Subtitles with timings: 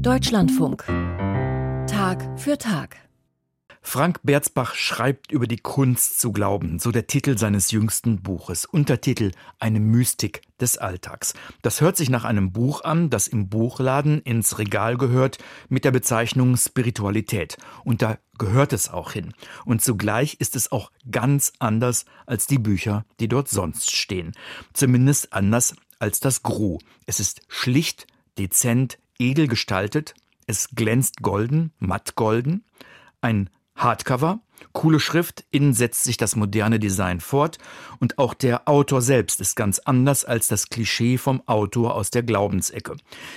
[0.00, 0.84] Deutschlandfunk.
[1.86, 2.96] Tag für Tag.
[3.80, 8.66] Frank Berzbach schreibt über die Kunst zu glauben, so der Titel seines jüngsten Buches.
[8.66, 11.32] Untertitel Eine Mystik des Alltags.
[11.62, 15.38] Das hört sich nach einem Buch an, das im Buchladen ins Regal gehört,
[15.70, 17.56] mit der Bezeichnung Spiritualität.
[17.82, 19.32] Und da gehört es auch hin.
[19.64, 24.32] Und zugleich ist es auch ganz anders als die Bücher, die dort sonst stehen.
[24.74, 26.78] Zumindest anders als das Gru.
[27.06, 28.06] Es ist schlicht,
[28.38, 30.14] dezent, edel gestaltet,
[30.46, 32.64] es glänzt golden, matt golden,
[33.20, 34.40] ein Hardcover,
[34.72, 37.58] coole Schrift, innen setzt sich das moderne Design fort
[37.98, 42.22] und auch der Autor selbst ist ganz anders als das Klischee vom Autor aus der
[42.22, 42.96] Glaubensecke.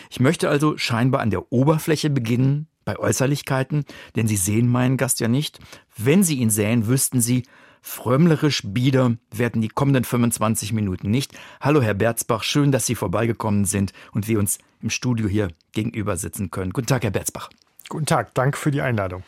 [0.09, 5.19] Ich möchte also scheinbar an der Oberfläche beginnen, bei Äußerlichkeiten, denn Sie sehen meinen Gast
[5.19, 5.59] ja nicht.
[5.95, 7.43] Wenn Sie ihn sähen, wüssten Sie,
[7.83, 11.33] frömmlerisch bieder werden die kommenden 25 Minuten nicht.
[11.61, 16.17] Hallo Herr Berzbach, schön, dass Sie vorbeigekommen sind und wir uns im Studio hier gegenüber
[16.17, 16.71] sitzen können.
[16.71, 17.49] Guten Tag, Herr Berzbach.
[17.89, 19.23] Guten Tag, danke für die Einladung.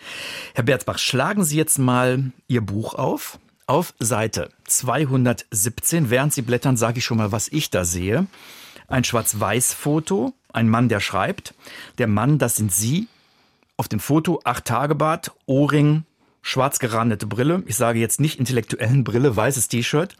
[0.56, 3.38] Herr Berzbach, schlagen Sie jetzt mal Ihr Buch auf.
[3.68, 8.28] Auf Seite 217, während Sie blättern, sage ich schon mal, was ich da sehe.
[8.88, 11.56] Ein Schwarz-Weiß-Foto, ein Mann, der schreibt.
[11.98, 13.08] Der Mann, das sind Sie.
[13.76, 16.06] Auf dem Foto acht Tage Bart, Ohrring,
[16.46, 17.64] schwarz gerandete Brille.
[17.66, 20.16] Ich sage jetzt nicht intellektuellen Brille, weißes T-Shirt.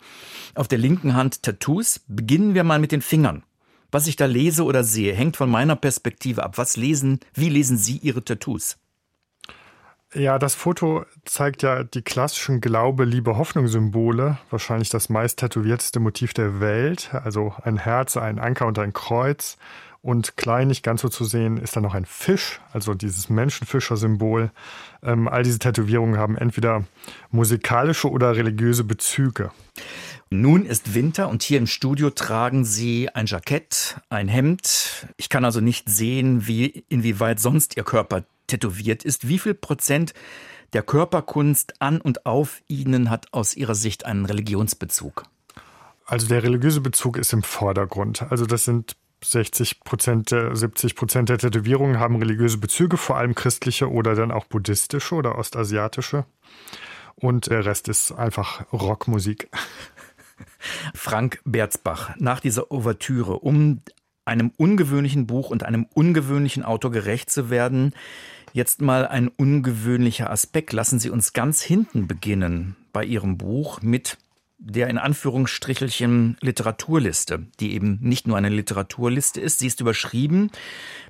[0.56, 2.02] Auf der linken Hand Tattoos.
[2.08, 3.44] Beginnen wir mal mit den Fingern.
[3.92, 6.58] Was ich da lese oder sehe, hängt von meiner Perspektive ab.
[6.58, 8.78] Was lesen, wie lesen Sie Ihre Tattoos?
[10.16, 14.40] Ja, das Foto zeigt ja die klassischen Glaube, Liebe, Hoffnung-Symbole.
[14.50, 17.12] Wahrscheinlich das meist tätowierteste Motiv der Welt.
[17.14, 19.58] Also ein Herz, ein Anker und ein Kreuz.
[20.06, 24.52] Und klein, nicht ganz so zu sehen, ist da noch ein Fisch, also dieses Menschenfischer-Symbol.
[25.02, 26.84] Ähm, all diese Tätowierungen haben entweder
[27.32, 29.50] musikalische oder religiöse Bezüge.
[30.30, 35.08] Nun ist Winter und hier im Studio tragen Sie ein Jackett, ein Hemd.
[35.18, 39.28] Ich kann also nicht sehen, wie, inwieweit sonst Ihr Körper tätowiert ist.
[39.28, 40.14] Wie viel Prozent
[40.74, 45.24] der Körperkunst an und auf Ihnen hat aus Ihrer Sicht einen Religionsbezug?
[46.06, 48.22] Also der religiöse Bezug ist im Vordergrund.
[48.30, 53.92] Also das sind 60 Prozent, 70 Prozent der Tätowierungen haben religiöse Bezüge, vor allem christliche
[53.92, 56.26] oder dann auch buddhistische oder ostasiatische.
[57.16, 59.50] Und der Rest ist einfach Rockmusik.
[60.94, 63.82] Frank Berzbach, nach dieser Ouvertüre, um
[64.26, 67.94] einem ungewöhnlichen Buch und einem ungewöhnlichen Autor gerecht zu werden,
[68.54, 70.74] jetzt mal ein ungewöhnlicher Aspekt.
[70.74, 74.18] Lassen Sie uns ganz hinten beginnen bei Ihrem Buch mit
[74.68, 79.60] der in Anführungsstrichelchen Literaturliste, die eben nicht nur eine Literaturliste ist.
[79.60, 80.50] Sie ist überschrieben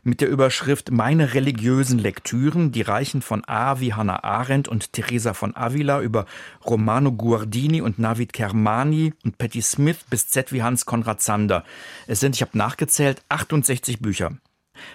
[0.03, 5.33] mit der Überschrift Meine religiösen Lektüren, die reichen von A wie Hannah Arendt und Teresa
[5.33, 6.25] von Avila über
[6.65, 11.63] Romano Guardini und Navid Kermani und Patti Smith bis Z wie Hans Konrad Zander.
[12.07, 14.33] Es sind, ich habe nachgezählt, 68 Bücher.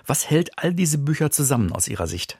[0.06, 2.38] Was hält all diese Bücher zusammen aus Ihrer Sicht?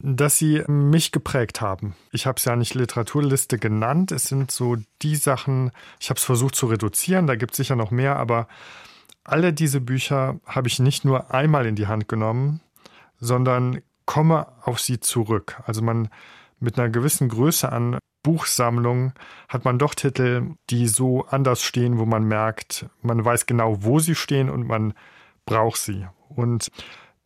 [0.00, 1.96] Dass sie mich geprägt haben.
[2.12, 4.12] Ich habe es ja nicht Literaturliste genannt.
[4.12, 7.76] Es sind so die Sachen, ich habe es versucht zu reduzieren, da gibt es sicher
[7.76, 8.46] noch mehr, aber
[9.24, 12.60] alle diese Bücher habe ich nicht nur einmal in die Hand genommen,
[13.18, 15.60] sondern komme auf sie zurück.
[15.66, 16.08] Also man
[16.60, 19.12] mit einer gewissen Größe an Buchsammlung
[19.48, 23.98] hat man doch Titel, die so anders stehen, wo man merkt, man weiß genau, wo
[23.98, 24.94] sie stehen und man
[25.44, 26.06] braucht sie.
[26.28, 26.70] Und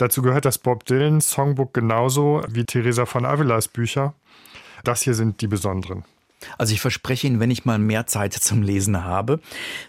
[0.03, 4.15] Dazu gehört das Bob Dylan Songbook genauso wie Teresa von Avilas Bücher.
[4.83, 6.03] Das hier sind die besonderen.
[6.59, 9.39] Also ich verspreche Ihnen, wenn ich mal mehr Zeit zum Lesen habe,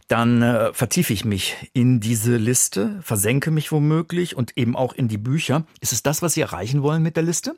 [0.07, 5.07] dann äh, vertiefe ich mich in diese Liste, versenke mich womöglich und eben auch in
[5.07, 5.63] die Bücher.
[5.81, 7.56] Ist es das, was Sie erreichen wollen mit der Liste?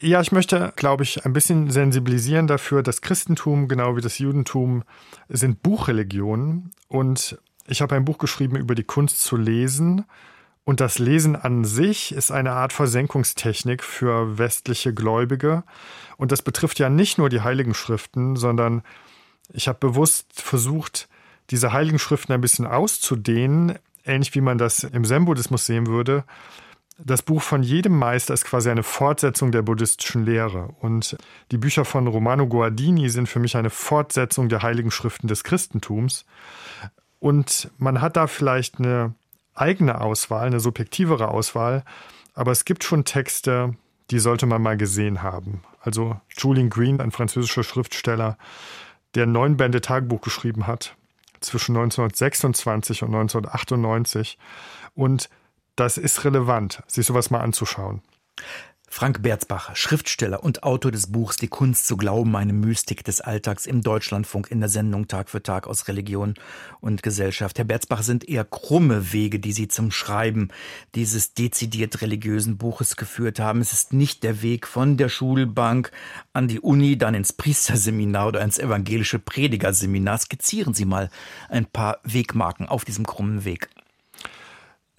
[0.00, 2.82] Ja, ich möchte, glaube ich, ein bisschen sensibilisieren dafür.
[2.82, 4.82] Das Christentum, genau wie das Judentum,
[5.28, 6.72] sind Buchreligionen.
[6.88, 7.38] Und
[7.68, 10.04] ich habe ein Buch geschrieben über die Kunst zu lesen
[10.64, 15.62] und das Lesen an sich ist eine Art Versenkungstechnik für westliche Gläubige.
[16.16, 18.82] Und das betrifft ja nicht nur die Heiligen Schriften, sondern
[19.52, 21.08] ich habe bewusst versucht,
[21.50, 26.24] diese Heiligen Schriften ein bisschen auszudehnen, ähnlich wie man das im Zen-Buddhismus sehen würde.
[26.96, 30.74] Das Buch von jedem Meister ist quasi eine Fortsetzung der buddhistischen Lehre.
[30.80, 31.18] Und
[31.50, 36.24] die Bücher von Romano Guardini sind für mich eine Fortsetzung der Heiligen Schriften des Christentums.
[37.18, 39.14] Und man hat da vielleicht eine
[39.54, 41.84] eigene Auswahl, eine subjektivere Auswahl,
[42.34, 43.74] aber es gibt schon Texte,
[44.10, 45.62] die sollte man mal gesehen haben.
[45.80, 48.36] Also Julian Green, ein französischer Schriftsteller,
[49.14, 50.96] der neun Bände Tagebuch geschrieben hat
[51.40, 54.38] zwischen 1926 und 1998.
[54.94, 55.28] Und
[55.76, 58.02] das ist relevant, sich sowas mal anzuschauen.
[58.96, 63.66] Frank Berzbach, Schriftsteller und Autor des Buchs Die Kunst zu glauben, eine Mystik des Alltags
[63.66, 66.34] im Deutschlandfunk in der Sendung Tag für Tag aus Religion
[66.80, 67.58] und Gesellschaft.
[67.58, 70.50] Herr Berzbach, sind eher krumme Wege, die Sie zum Schreiben
[70.94, 73.60] dieses dezidiert religiösen Buches geführt haben.
[73.60, 75.90] Es ist nicht der Weg von der Schulbank
[76.32, 80.18] an die Uni, dann ins Priesterseminar oder ins evangelische Predigerseminar.
[80.18, 81.10] Skizzieren Sie mal
[81.48, 83.70] ein paar Wegmarken auf diesem krummen Weg.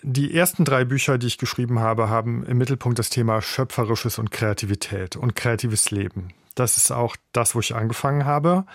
[0.08, 4.30] Die ersten drei Bücher, die ich geschrieben habe, haben im Mittelpunkt das Thema Schöpferisches und
[4.30, 6.28] Kreativität und kreatives Leben.
[6.54, 8.68] Das ist auch das, wo ich angefangen habe.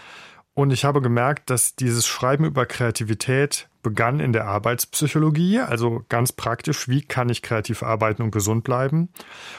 [0.54, 6.32] Und ich habe gemerkt, dass dieses Schreiben über Kreativität begann in der Arbeitspsychologie, also ganz
[6.32, 9.08] praktisch, wie kann ich kreativ arbeiten und gesund bleiben,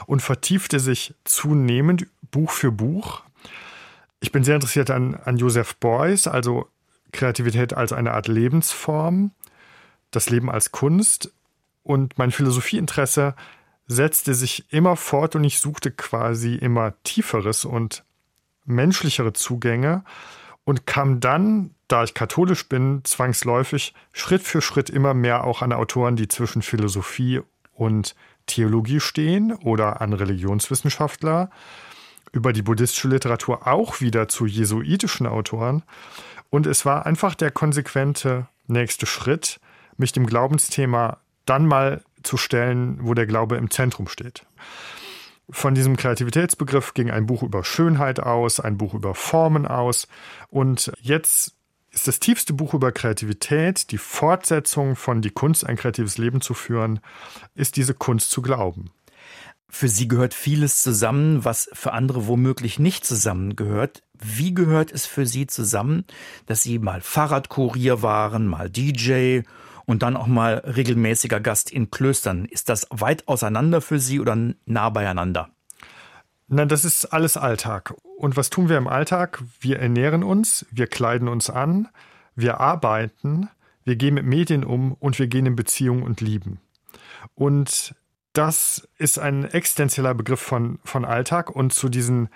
[0.08, 3.24] und vertiefte sich zunehmend Buch für Buch.
[4.20, 6.68] Ich bin sehr interessiert an, an Joseph Beuys, also
[7.14, 9.32] Kreativität als eine Art Lebensform,
[10.12, 11.32] das Leben als Kunst
[11.84, 13.36] und mein Philosophieinteresse
[13.88, 18.04] setzte sich immer fort und ich suchte quasi immer tieferes und
[18.66, 20.04] menschlichere Zugänge
[20.64, 25.74] und kam dann, da ich katholisch bin, zwangsläufig Schritt für Schritt immer mehr auch an
[25.74, 27.42] Autoren, die zwischen Philosophie
[27.74, 31.50] und Theologie stehen oder an Religionswissenschaftler,
[32.32, 35.84] über die buddhistische Literatur auch wieder zu jesuitischen Autoren.
[36.50, 39.60] Und es war einfach der konsequente nächste Schritt,
[39.98, 44.46] mich dem Glaubensthema dann mal zu stellen, wo der Glaube im Zentrum steht.
[45.50, 50.08] Von diesem Kreativitätsbegriff ging ein Buch über Schönheit aus, ein Buch über Formen aus
[50.50, 51.56] und jetzt
[51.92, 56.54] ist das tiefste Buch über Kreativität, die Fortsetzung von Die Kunst, ein kreatives Leben zu
[56.54, 57.02] führen,
[57.54, 58.92] ist diese Kunst zu glauben.
[59.68, 64.04] Für Sie gehört vieles zusammen, was für andere womöglich nicht zusammengehört.
[64.20, 66.06] Wie gehört es für Sie zusammen,
[66.46, 69.42] dass Sie mal Fahrradkurier waren, mal DJ
[69.86, 72.46] und dann auch mal regelmäßiger Gast in Klöstern.
[72.46, 75.50] Ist das weit auseinander für Sie oder nah beieinander?
[76.48, 77.94] Nein, das ist alles Alltag.
[78.18, 79.42] Und was tun wir im Alltag?
[79.60, 81.88] Wir ernähren uns, wir kleiden uns an,
[82.36, 83.50] wir arbeiten,
[83.84, 86.60] wir gehen mit Medien um und wir gehen in Beziehungen und lieben.
[87.36, 87.96] Und
[88.34, 92.30] das ist ein existenzieller Begriff von, von Alltag und zu diesen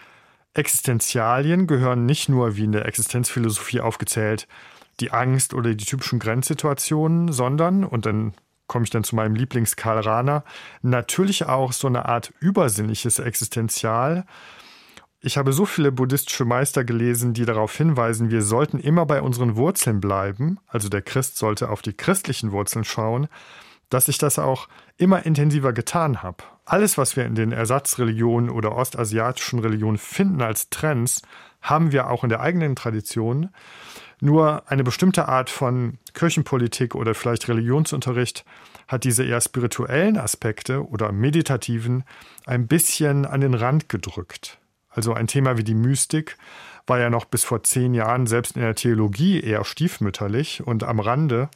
[0.53, 4.47] Existenzialien gehören nicht nur, wie in der Existenzphilosophie aufgezählt,
[4.99, 8.33] die Angst oder die typischen Grenzsituationen, sondern, und dann
[8.67, 10.43] komme ich dann zu meinem Lieblings Karl Rahner,
[10.81, 14.25] natürlich auch so eine Art übersinnliches Existenzial.
[15.19, 19.55] Ich habe so viele buddhistische Meister gelesen, die darauf hinweisen, wir sollten immer bei unseren
[19.55, 23.27] Wurzeln bleiben, also der Christ sollte auf die christlichen Wurzeln schauen,
[23.89, 26.43] dass ich das auch immer intensiver getan habe.
[26.65, 31.21] Alles, was wir in den Ersatzreligionen oder ostasiatischen Religionen finden als Trends,
[31.61, 33.49] haben wir auch in der eigenen Tradition.
[34.19, 38.45] Nur eine bestimmte Art von Kirchenpolitik oder vielleicht Religionsunterricht
[38.87, 42.03] hat diese eher spirituellen Aspekte oder meditativen
[42.45, 44.59] ein bisschen an den Rand gedrückt.
[44.89, 46.37] Also ein Thema wie die Mystik
[46.87, 50.99] war ja noch bis vor zehn Jahren selbst in der Theologie eher stiefmütterlich und am
[50.99, 51.49] Rande.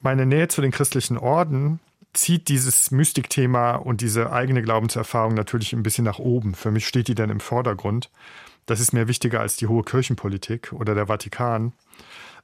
[0.00, 1.78] Meine Nähe zu den christlichen Orden
[2.12, 6.54] zieht dieses Mystikthema und diese eigene Glaubenserfahrung natürlich ein bisschen nach oben.
[6.54, 8.10] Für mich steht die dann im Vordergrund.
[8.66, 11.72] Das ist mir wichtiger als die hohe Kirchenpolitik oder der Vatikan.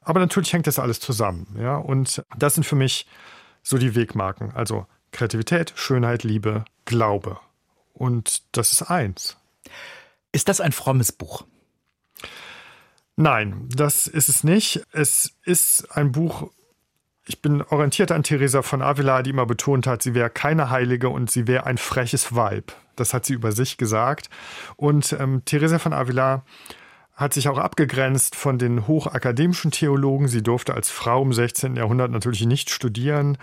[0.00, 1.54] Aber natürlich hängt das alles zusammen.
[1.60, 1.76] Ja?
[1.76, 3.06] Und das sind für mich
[3.62, 4.52] so die Wegmarken.
[4.52, 7.38] Also Kreativität, Schönheit, Liebe, Glaube.
[7.92, 9.36] Und das ist eins.
[10.32, 11.44] Ist das ein frommes Buch?
[13.16, 14.82] Nein, das ist es nicht.
[14.92, 16.50] Es ist ein Buch,
[17.28, 21.10] ich bin orientiert an Theresa von Avila, die immer betont hat, sie wäre keine Heilige
[21.10, 22.72] und sie wäre ein freches Weib.
[22.96, 24.30] Das hat sie über sich gesagt.
[24.76, 26.42] Und ähm, Theresa von Avila
[27.14, 30.26] hat sich auch abgegrenzt von den hochakademischen Theologen.
[30.28, 31.76] Sie durfte als Frau im 16.
[31.76, 33.36] Jahrhundert natürlich nicht studieren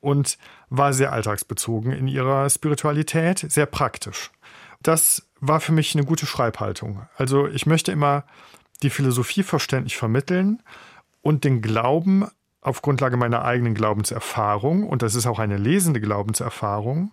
[0.00, 0.38] und
[0.68, 4.30] war sehr alltagsbezogen in ihrer Spiritualität, sehr praktisch.
[4.80, 7.02] Das war für mich eine gute Schreibhaltung.
[7.16, 8.24] Also ich möchte immer
[8.82, 10.62] die Philosophie verständlich vermitteln
[11.22, 12.28] und den Glauben
[12.64, 17.12] auf Grundlage meiner eigenen Glaubenserfahrung, und das ist auch eine lesende Glaubenserfahrung,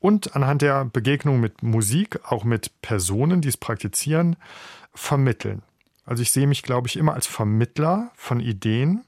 [0.00, 4.36] und anhand der Begegnung mit Musik, auch mit Personen, die es praktizieren,
[4.94, 5.62] vermitteln.
[6.04, 9.04] Also ich sehe mich, glaube ich, immer als Vermittler von Ideen,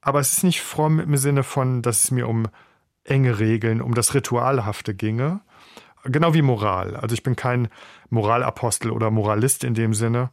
[0.00, 2.48] aber es ist nicht fromm im Sinne von, dass es mir um
[3.04, 5.40] enge Regeln, um das Ritualhafte ginge,
[6.04, 6.96] genau wie Moral.
[6.96, 7.68] Also ich bin kein
[8.10, 10.30] Moralapostel oder Moralist in dem Sinne.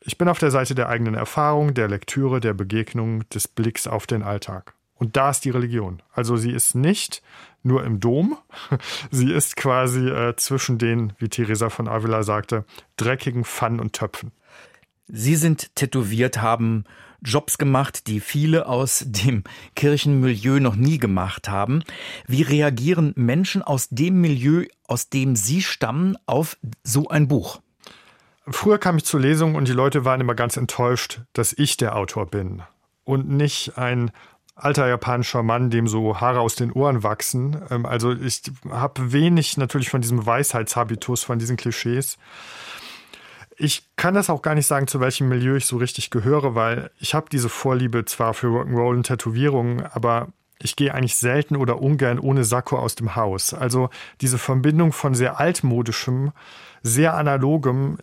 [0.00, 4.06] Ich bin auf der Seite der eigenen Erfahrung, der Lektüre, der Begegnung, des Blicks auf
[4.06, 4.74] den Alltag.
[4.94, 6.02] Und da ist die Religion.
[6.12, 7.22] Also sie ist nicht
[7.62, 8.36] nur im Dom,
[9.10, 12.64] sie ist quasi äh, zwischen den, wie Theresa von Avila sagte,
[12.96, 14.32] dreckigen Pfannen und Töpfen.
[15.06, 16.84] Sie sind tätowiert, haben
[17.22, 19.42] Jobs gemacht, die viele aus dem
[19.74, 21.82] Kirchenmilieu noch nie gemacht haben.
[22.26, 27.60] Wie reagieren Menschen aus dem Milieu, aus dem Sie stammen, auf so ein Buch?
[28.50, 31.96] Früher kam ich zur Lesung und die Leute waren immer ganz enttäuscht, dass ich der
[31.96, 32.62] Autor bin
[33.04, 34.10] und nicht ein
[34.54, 37.60] alter japanischer Mann, dem so Haare aus den Ohren wachsen.
[37.70, 42.18] Ähm, also ich habe wenig natürlich von diesem Weisheitshabitus, von diesen Klischees.
[43.56, 46.90] Ich kann das auch gar nicht sagen, zu welchem Milieu ich so richtig gehöre, weil
[47.00, 50.28] ich habe diese Vorliebe zwar für Rock'n'Roll und Tätowierungen, aber
[50.60, 53.54] ich gehe eigentlich selten oder ungern ohne Sakko aus dem Haus.
[53.54, 53.90] Also
[54.20, 56.32] diese Verbindung von sehr altmodischem,
[56.82, 57.98] sehr analogem,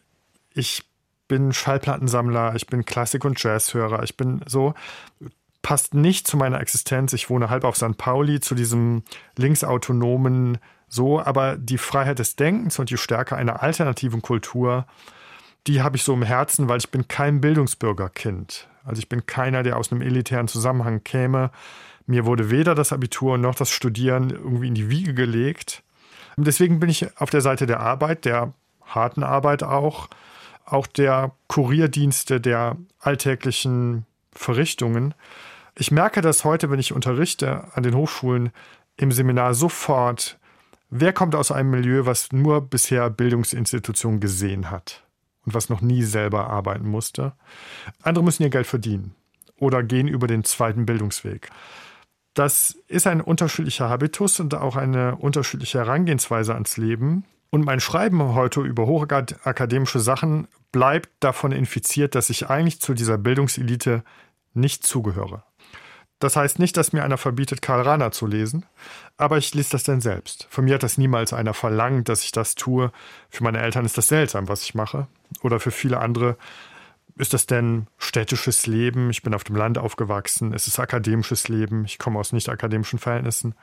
[0.56, 0.84] ich
[1.28, 4.74] bin Schallplattensammler, ich bin Klassik- und Jazzhörer, ich bin so,
[5.62, 7.14] passt nicht zu meiner Existenz.
[7.14, 7.98] Ich wohne halb auf St.
[7.98, 9.04] Pauli, zu diesem
[9.36, 14.86] linksautonomen so, aber die Freiheit des Denkens und die Stärke einer alternativen Kultur,
[15.66, 18.68] die habe ich so im Herzen, weil ich bin kein Bildungsbürgerkind.
[18.84, 21.50] Also ich bin keiner, der aus einem elitären Zusammenhang käme.
[22.06, 25.82] Mir wurde weder das Abitur noch das Studieren irgendwie in die Wiege gelegt.
[26.38, 28.54] Und deswegen bin ich auf der Seite der Arbeit, der
[28.86, 30.10] harten Arbeit auch,
[30.66, 35.14] auch der Kurierdienste, der alltäglichen Verrichtungen.
[35.76, 38.52] Ich merke das heute, wenn ich unterrichte an den Hochschulen
[38.98, 40.40] im Seminar sofort,
[40.90, 45.04] wer kommt aus einem Milieu, was nur bisher Bildungsinstitutionen gesehen hat
[45.46, 47.34] und was noch nie selber arbeiten musste.
[48.02, 49.16] Andere müssen ihr Geld verdienen
[49.58, 51.50] oder gehen über den zweiten Bildungsweg.
[52.34, 57.24] Das ist ein unterschiedlicher Habitus und auch eine unterschiedliche Herangehensweise ans Leben.
[57.56, 63.18] Und mein Schreiben heute über hochakademische Sachen bleibt davon infiziert, dass ich eigentlich zu dieser
[63.18, 64.04] Bildungselite
[64.54, 65.46] nicht zugehöre.
[66.20, 68.66] Das heißt nicht, dass mir einer verbietet, Karl Rahner zu lesen,
[69.16, 70.50] aber ich lese das dann selbst.
[70.50, 72.92] Von mir hat das niemals einer verlangt, dass ich das tue.
[73.30, 75.08] Für meine Eltern ist das seltsam, was ich mache.
[75.42, 76.36] Oder für viele andere
[77.18, 79.10] ist das denn städtisches Leben?
[79.10, 80.54] Ich bin auf dem Land aufgewachsen.
[80.54, 81.86] Es ist akademisches Leben.
[81.86, 83.56] Ich komme aus nicht akademischen Verhältnissen.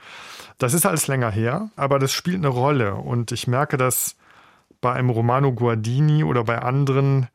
[0.59, 2.95] Das ist alles länger her, aber das spielt eine Rolle.
[2.95, 4.17] Und ich merke das
[4.81, 7.29] bei einem Romano Guardini oder bei anderen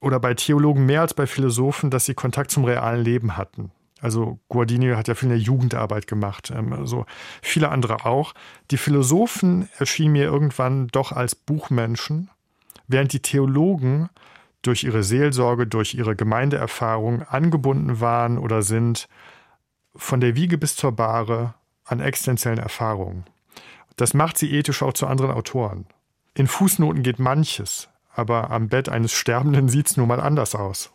[0.00, 3.70] oder bei Theologen mehr als bei Philosophen, dass sie Kontakt zum realen Leben hatten.
[4.00, 7.06] Also Guardini hat ja viel in der Jugendarbeit gemacht, ähm, also
[7.40, 8.34] viele andere auch.
[8.70, 12.30] Die Philosophen erschienen mir irgendwann doch als Buchmenschen,
[12.88, 14.10] während die Theologen
[14.66, 19.08] durch ihre Seelsorge, durch ihre Gemeindeerfahrung angebunden waren oder sind
[19.94, 21.54] von der Wiege bis zur Bahre
[21.84, 23.24] an existenziellen Erfahrungen.
[23.96, 25.86] Das macht sie ethisch auch zu anderen Autoren.
[26.34, 30.92] In Fußnoten geht manches, aber am Bett eines Sterbenden sieht es nun mal anders aus.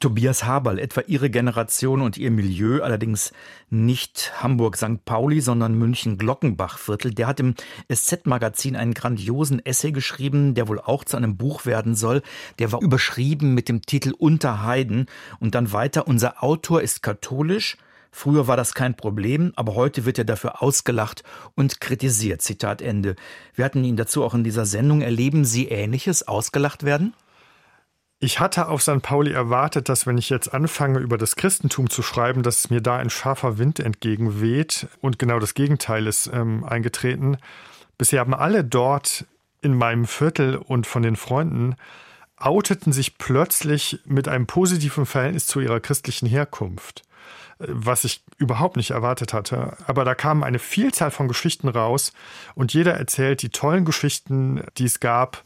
[0.00, 3.32] Tobias Haberl, etwa Ihre Generation und Ihr Milieu, allerdings
[3.70, 5.04] nicht Hamburg-St.
[5.04, 7.54] Pauli, sondern München-Glockenbach-Viertel, der hat im
[7.92, 12.22] SZ-Magazin einen grandiosen Essay geschrieben, der wohl auch zu einem Buch werden soll.
[12.58, 15.06] Der war überschrieben mit dem Titel Unter Heiden
[15.40, 17.76] und dann weiter, unser Autor ist katholisch,
[18.16, 21.22] Früher war das kein Problem, aber heute wird er dafür ausgelacht
[21.54, 22.40] und kritisiert.
[22.40, 23.14] Zitat Ende.
[23.54, 25.02] Wir hatten ihn dazu auch in dieser Sendung.
[25.02, 27.12] Erleben Sie Ähnliches, ausgelacht werden?
[28.26, 29.02] Ich hatte auf St.
[29.02, 32.80] Pauli erwartet, dass wenn ich jetzt anfange, über das Christentum zu schreiben, dass es mir
[32.80, 34.88] da ein scharfer Wind entgegenweht.
[35.00, 37.36] Und genau das Gegenteil ist ähm, eingetreten.
[37.98, 39.26] Bisher haben alle dort
[39.60, 41.76] in meinem Viertel und von den Freunden
[42.36, 47.04] outeten sich plötzlich mit einem positiven Verhältnis zu ihrer christlichen Herkunft
[47.58, 49.78] was ich überhaupt nicht erwartet hatte.
[49.86, 52.12] Aber da kam eine Vielzahl von Geschichten raus
[52.54, 55.42] und jeder erzählt die tollen Geschichten, die es gab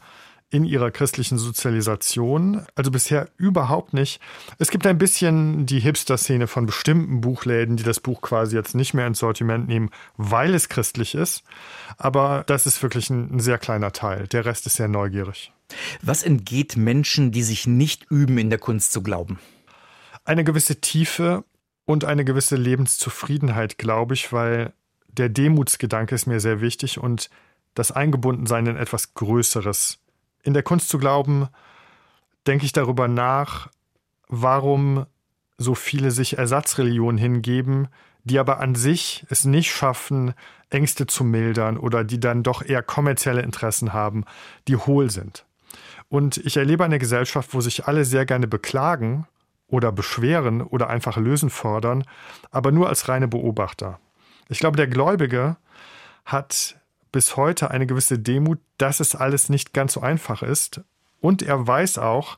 [0.51, 2.65] in ihrer christlichen Sozialisation.
[2.75, 4.19] Also bisher überhaupt nicht.
[4.59, 8.93] Es gibt ein bisschen die Hipster-Szene von bestimmten Buchläden, die das Buch quasi jetzt nicht
[8.93, 11.43] mehr ins Sortiment nehmen, weil es christlich ist.
[11.97, 14.27] Aber das ist wirklich ein, ein sehr kleiner Teil.
[14.27, 15.53] Der Rest ist sehr neugierig.
[16.01, 19.39] Was entgeht Menschen, die sich nicht üben, in der Kunst zu glauben?
[20.25, 21.45] Eine gewisse Tiefe
[21.85, 24.73] und eine gewisse Lebenszufriedenheit, glaube ich, weil
[25.07, 27.29] der Demutsgedanke ist mir sehr wichtig und
[27.73, 30.00] das Eingebundensein in etwas Größeres.
[30.43, 31.47] In der Kunst zu glauben,
[32.47, 33.69] denke ich darüber nach,
[34.27, 35.05] warum
[35.57, 37.87] so viele sich Ersatzreligionen hingeben,
[38.23, 40.33] die aber an sich es nicht schaffen,
[40.69, 44.25] Ängste zu mildern oder die dann doch eher kommerzielle Interessen haben,
[44.67, 45.45] die hohl sind.
[46.09, 49.27] Und ich erlebe eine Gesellschaft, wo sich alle sehr gerne beklagen
[49.67, 52.03] oder beschweren oder einfach lösen fordern,
[52.51, 53.99] aber nur als reine Beobachter.
[54.49, 55.55] Ich glaube, der Gläubige
[56.25, 56.77] hat
[57.11, 60.81] bis heute eine gewisse Demut, dass es alles nicht ganz so einfach ist.
[61.19, 62.37] Und er weiß auch,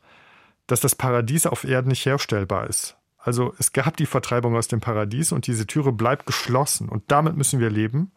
[0.68, 2.98] dass das Paradies auf Erden nicht herstellbar ist.
[3.18, 7.38] Also es gab die Vertreibung aus dem Paradies und diese Türe bleibt geschlossen und damit
[7.38, 8.12] müssen wir leben.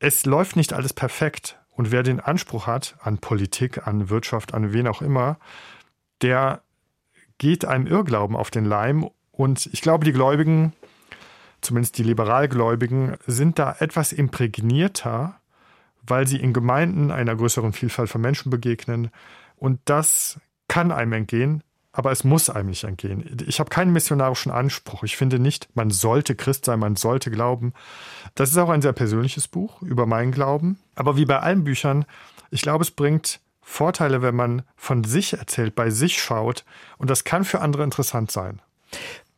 [0.00, 4.72] Es läuft nicht alles perfekt und wer den Anspruch hat an Politik, an Wirtschaft, an
[4.72, 5.38] wen auch immer,
[6.22, 6.62] der
[7.38, 9.08] geht einem Irrglauben auf den Leim.
[9.30, 10.72] Und ich glaube, die Gläubigen,
[11.64, 15.40] zumindest die Liberalgläubigen, sind da etwas imprägnierter,
[16.06, 19.10] weil sie in Gemeinden einer größeren Vielfalt von Menschen begegnen.
[19.56, 23.36] Und das kann einem entgehen, aber es muss einem nicht entgehen.
[23.46, 25.04] Ich habe keinen missionarischen Anspruch.
[25.04, 27.72] Ich finde nicht, man sollte Christ sein, man sollte glauben.
[28.34, 30.78] Das ist auch ein sehr persönliches Buch über meinen Glauben.
[30.96, 32.04] Aber wie bei allen Büchern,
[32.50, 36.64] ich glaube, es bringt Vorteile, wenn man von sich erzählt, bei sich schaut.
[36.98, 38.60] Und das kann für andere interessant sein.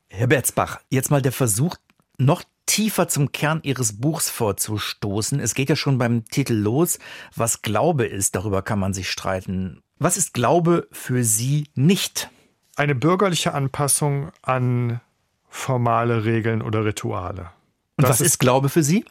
[0.09, 1.77] Herr Berzbach, jetzt mal der Versuch,
[2.19, 5.41] noch tiefer zum Kern Ihres Buchs vorzustoßen.
[5.41, 6.99] Es geht ja schon beim Titel los.
[7.35, 9.83] Was Glaube ist, darüber kann man sich streiten.
[9.99, 12.29] Was ist Glaube für Sie nicht?
[12.77, 15.01] eine bürgerliche Anpassung an
[15.49, 17.51] formale Regeln oder Rituale.
[17.97, 19.05] Und das was ist, ist Glaube für Sie?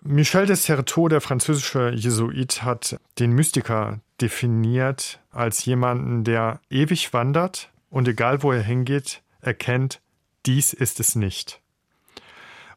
[0.00, 7.70] Michel de Certeau, der französische Jesuit, hat den Mystiker definiert als jemanden, der ewig wandert
[7.90, 10.00] und egal wo er hingeht, erkennt,
[10.46, 11.60] dies ist es nicht.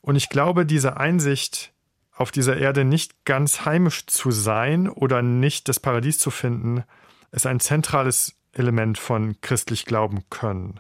[0.02, 1.74] Und ich glaube, diese Einsicht,
[2.14, 6.84] auf dieser Erde nicht ganz heimisch zu sein oder nicht das Paradies zu finden,
[7.32, 10.80] ist ein zentrales Element von christlich glauben können.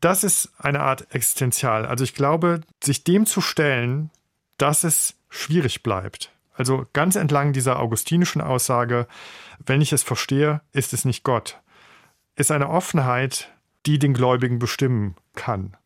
[0.00, 1.84] Das ist eine Art Existenzial.
[1.84, 4.10] Also ich glaube, sich dem zu stellen,
[4.56, 6.32] dass es schwierig bleibt.
[6.54, 9.06] Also ganz entlang dieser augustinischen Aussage,
[9.64, 11.60] wenn ich es verstehe, ist es nicht Gott,
[12.36, 13.52] ist eine Offenheit,
[13.86, 15.76] die den Gläubigen bestimmen kann.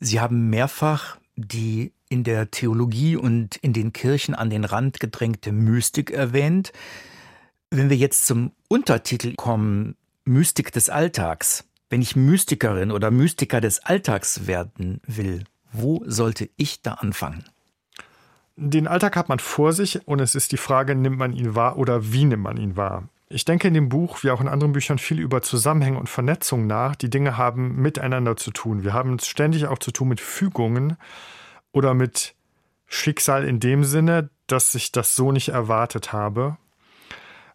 [0.00, 5.52] Sie haben mehrfach die in der Theologie und in den Kirchen an den Rand gedrängte
[5.52, 6.72] Mystik erwähnt.
[7.70, 13.80] Wenn wir jetzt zum Untertitel kommen, Mystik des Alltags, wenn ich Mystikerin oder Mystiker des
[13.80, 17.44] Alltags werden will, wo sollte ich da anfangen?
[18.56, 21.78] Den Alltag hat man vor sich und es ist die Frage, nimmt man ihn wahr
[21.78, 23.08] oder wie nimmt man ihn wahr?
[23.32, 26.66] Ich denke in dem Buch, wie auch in anderen Büchern, viel über Zusammenhänge und Vernetzung
[26.66, 26.96] nach.
[26.96, 28.84] Die Dinge haben miteinander zu tun.
[28.84, 30.96] Wir haben es ständig auch zu tun mit Fügungen
[31.72, 32.34] oder mit
[32.86, 36.58] Schicksal in dem Sinne, dass ich das so nicht erwartet habe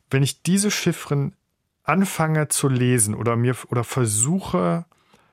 [0.10, 1.36] wenn ich diese Chiffren
[1.84, 4.86] anfange zu lesen oder mir oder versuche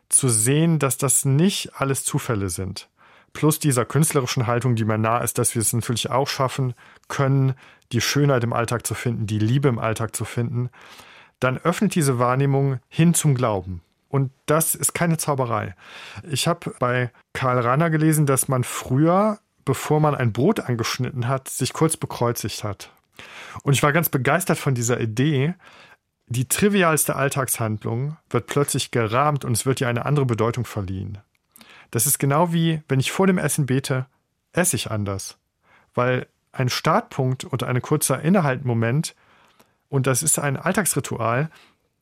[0.09, 2.89] zu sehen, dass das nicht alles Zufälle sind,
[3.35, 6.73] plus dieser künstlerischen Haltung, die mir nah ist, dass wir es natürlich auch schaffen
[7.09, 7.55] können,
[7.93, 10.71] die Schönheit im Alltag zu finden, die Liebe im Alltag zu finden,
[11.41, 13.83] dann öffnet diese Wahrnehmung hin zum Glauben.
[14.09, 15.75] Und das ist keine Zauberei.
[16.23, 21.49] Ich habe bei Karl Rahner gelesen, dass man früher, bevor man ein Brot angeschnitten hat,
[21.49, 22.91] sich kurz bekreuzigt hat.
[23.65, 25.55] Und ich war ganz begeistert von dieser Idee.
[26.29, 31.19] Die trivialste Alltagshandlung wird plötzlich gerahmt und es wird ihr eine andere Bedeutung verliehen.
[31.95, 34.07] Das ist genau wie, wenn ich vor dem Essen bete,
[34.53, 35.39] esse ich anders.
[35.95, 39.15] Weil ein Startpunkt und ein kurzer Innehaltmoment,
[39.89, 41.53] und das ist ein Alltagsritual,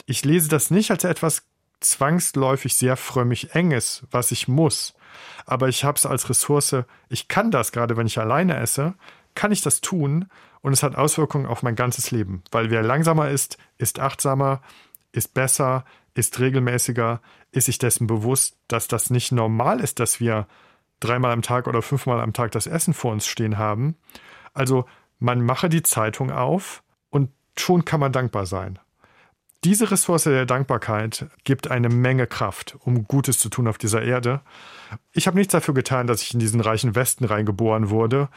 [0.07, 1.43] ich lese das nicht als etwas
[1.81, 4.95] zwangsläufig sehr frömmig Enges, was ich muss.
[5.45, 6.75] Aber ich habe es als Ressource,
[7.11, 8.95] ich kann das, gerade wenn ich alleine esse,
[9.35, 10.31] kann ich das tun
[10.63, 14.63] und es hat Auswirkungen auf mein ganzes Leben, weil wer langsamer ist, ist achtsamer,
[15.13, 17.21] ist besser, ist regelmäßiger,
[17.51, 20.47] ist sich dessen bewusst, dass das nicht normal ist, dass wir
[21.01, 23.97] dreimal am Tag oder fünfmal am Tag das Essen vor uns stehen haben.
[24.55, 24.87] Also
[25.19, 28.79] man mache die Zeitung auf und schon kann man dankbar sein.
[29.65, 34.41] Diese Ressource der Dankbarkeit gibt eine Menge Kraft, um Gutes zu tun auf dieser Erde.
[35.13, 38.29] Ich habe nichts dafür getan, dass ich in diesen reichen Westen reingeboren wurde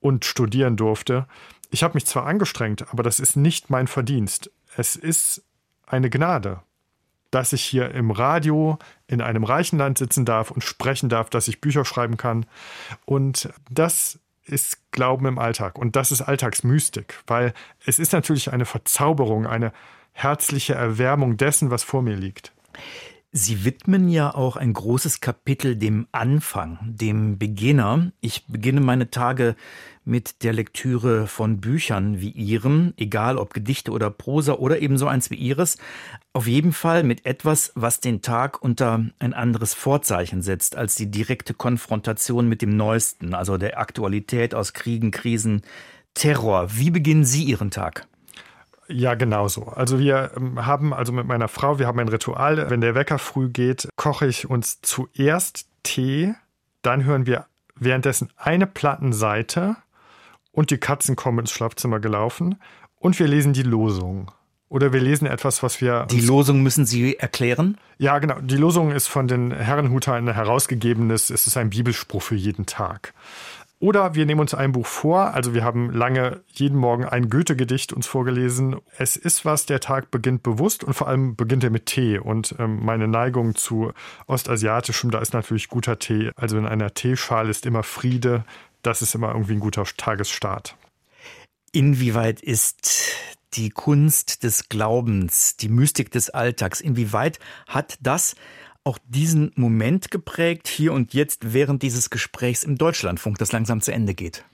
[0.00, 1.26] und studieren durfte.
[1.70, 4.50] Ich habe mich zwar angestrengt, aber das ist nicht mein Verdienst.
[4.76, 5.42] Es ist
[5.86, 6.60] eine Gnade,
[7.34, 11.48] dass ich hier im Radio in einem reichen Land sitzen darf und sprechen darf, dass
[11.48, 12.46] ich Bücher schreiben kann.
[13.04, 17.52] Und das ist Glauben im Alltag und das ist Alltagsmystik, weil
[17.84, 19.72] es ist natürlich eine Verzauberung, eine
[20.12, 22.52] herzliche Erwärmung dessen, was vor mir liegt.
[23.32, 28.12] Sie widmen ja auch ein großes Kapitel dem Anfang, dem Beginner.
[28.20, 29.56] Ich beginne meine Tage
[30.04, 35.30] mit der Lektüre von Büchern wie Ihrem, egal ob Gedichte oder Prosa oder ebenso eins
[35.30, 35.78] wie Ihres.
[36.32, 41.10] Auf jeden Fall mit etwas, was den Tag unter ein anderes Vorzeichen setzt als die
[41.10, 45.62] direkte Konfrontation mit dem Neuesten, also der Aktualität aus Kriegen, Krisen,
[46.14, 46.68] Terror.
[46.76, 48.06] Wie beginnen Sie Ihren Tag?
[48.88, 49.64] Ja, genau so.
[49.64, 52.68] Also wir ähm, haben also mit meiner Frau, wir haben ein Ritual.
[52.70, 56.34] Wenn der Wecker früh geht, koche ich uns zuerst Tee,
[56.82, 59.76] dann hören wir währenddessen eine Plattenseite
[60.54, 62.56] und die Katzen kommen ins Schlafzimmer gelaufen
[62.98, 64.30] und wir lesen die Losung.
[64.70, 66.06] Oder wir lesen etwas, was wir.
[66.10, 67.76] Die Losung müssen Sie erklären?
[67.98, 68.40] Ja, genau.
[68.40, 71.30] Die Losung ist von den Herrenhutern herausgegebenes.
[71.30, 73.12] Es ist ein Bibelspruch für jeden Tag.
[73.78, 75.34] Oder wir nehmen uns ein Buch vor.
[75.34, 78.76] Also wir haben lange jeden Morgen ein Goethe-Gedicht uns vorgelesen.
[78.96, 82.18] Es ist was, der Tag beginnt bewusst und vor allem beginnt er mit Tee.
[82.18, 83.92] Und ähm, meine Neigung zu
[84.26, 86.30] ostasiatischem, da ist natürlich guter Tee.
[86.34, 88.44] Also in einer Teeschale ist immer Friede.
[88.84, 90.76] Das ist immer irgendwie ein guter Tagesstart.
[91.72, 93.12] Inwieweit ist
[93.54, 98.36] die Kunst des Glaubens, die Mystik des Alltags, inwieweit hat das
[98.84, 103.90] auch diesen Moment geprägt, hier und jetzt während dieses Gesprächs im Deutschlandfunk, das langsam zu
[103.90, 104.44] Ende geht?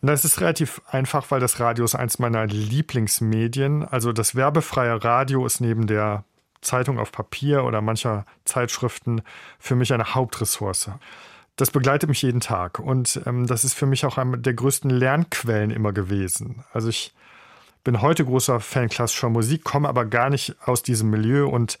[0.00, 3.84] Das ist relativ einfach, weil das Radio ist eins meiner Lieblingsmedien.
[3.84, 6.24] Also das werbefreie Radio ist neben der
[6.62, 9.22] Zeitung auf Papier oder mancher Zeitschriften
[9.60, 10.90] für mich eine Hauptressource.
[11.56, 14.90] Das begleitet mich jeden Tag und ähm, das ist für mich auch eine der größten
[14.90, 16.64] Lernquellen immer gewesen.
[16.72, 17.12] Also ich
[17.84, 21.78] bin heute großer Fan klassischer Musik, komme aber gar nicht aus diesem Milieu und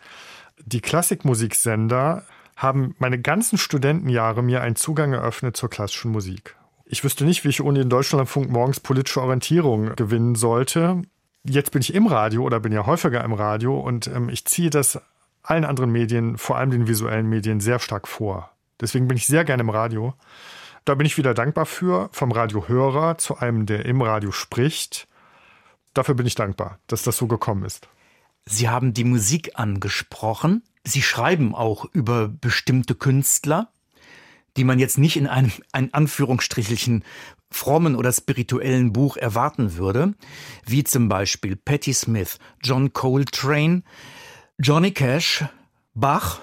[0.58, 2.24] die Klassikmusiksender
[2.56, 6.56] haben meine ganzen Studentenjahre mir einen Zugang eröffnet zur klassischen Musik.
[6.84, 11.02] Ich wüsste nicht, wie ich ohne den Deutschlandfunk morgens politische Orientierung gewinnen sollte.
[11.44, 14.70] Jetzt bin ich im Radio oder bin ja häufiger im Radio und ähm, ich ziehe
[14.70, 15.00] das
[15.42, 18.52] allen anderen Medien, vor allem den visuellen Medien, sehr stark vor.
[18.82, 20.14] Deswegen bin ich sehr gerne im Radio.
[20.84, 25.06] Da bin ich wieder dankbar für, vom Radiohörer zu einem, der im Radio spricht.
[25.94, 27.88] Dafür bin ich dankbar, dass das so gekommen ist.
[28.44, 30.64] Sie haben die Musik angesprochen.
[30.84, 33.68] Sie schreiben auch über bestimmte Künstler,
[34.56, 37.04] die man jetzt nicht in einem, ein Anführungsstrichelchen
[37.50, 40.14] frommen oder spirituellen Buch erwarten würde,
[40.66, 43.82] wie zum Beispiel Patti Smith, John Coltrane,
[44.58, 45.44] Johnny Cash,
[45.94, 46.40] Bach.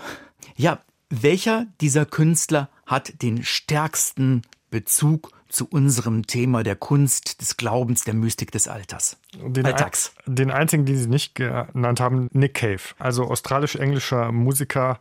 [0.56, 8.04] Ja, welcher dieser Künstler hat den stärksten Bezug zu unserem Thema der Kunst, des Glaubens,
[8.04, 9.18] der Mystik des Alters.
[9.34, 10.14] Den, Alltags.
[10.28, 15.00] Ein, den einzigen, den Sie nicht genannt haben, Nick Cave, also australisch-englischer Musiker,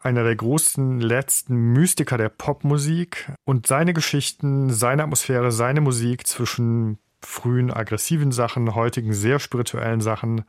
[0.00, 6.98] einer der großen letzten Mystiker der Popmusik und seine Geschichten, seine Atmosphäre, seine Musik zwischen
[7.20, 10.44] frühen aggressiven Sachen, heutigen sehr spirituellen Sachen,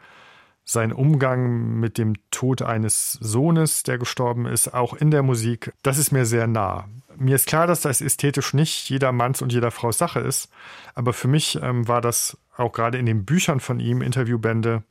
[0.72, 5.98] sein Umgang mit dem Tod eines Sohnes, der gestorben ist, auch in der Musik, das
[5.98, 6.88] ist mir sehr nah.
[7.18, 10.48] Mir ist klar, dass das ästhetisch nicht jeder Manns und jeder Frau Sache ist,
[10.94, 14.84] aber für mich ähm, war das auch gerade in den Büchern von ihm, Interviewbände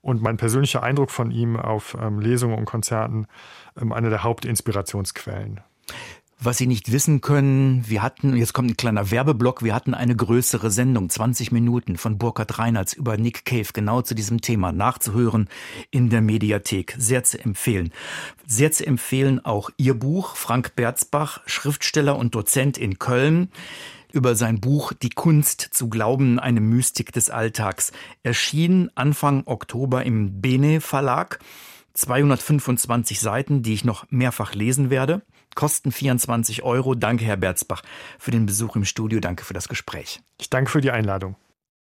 [0.00, 3.28] und mein persönlicher Eindruck von ihm auf ähm, Lesungen und Konzerten
[3.80, 5.60] ähm, eine der Hauptinspirationsquellen.
[6.44, 10.16] Was Sie nicht wissen können, wir hatten, jetzt kommt ein kleiner Werbeblock, wir hatten eine
[10.16, 15.48] größere Sendung, 20 Minuten von Burkhard Reinhardt über Nick Cave, genau zu diesem Thema nachzuhören
[15.92, 16.96] in der Mediathek.
[16.98, 17.92] Sehr zu empfehlen.
[18.44, 23.48] Sehr zu empfehlen auch Ihr Buch, Frank Berzbach, Schriftsteller und Dozent in Köln
[24.12, 27.92] über sein Buch Die Kunst zu glauben, eine Mystik des Alltags.
[28.24, 31.38] Erschien Anfang Oktober im Bene Verlag.
[31.94, 35.22] 225 Seiten, die ich noch mehrfach lesen werde
[35.54, 36.94] kosten 24 Euro.
[36.94, 37.82] Danke, Herr Berzbach,
[38.18, 39.20] für den Besuch im Studio.
[39.20, 40.20] Danke für das Gespräch.
[40.38, 41.36] Ich danke für die Einladung.